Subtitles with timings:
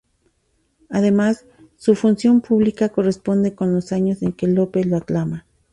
[0.89, 1.45] Además,
[1.77, 5.45] su función pública corresponde con los años en que Lope lo aclama.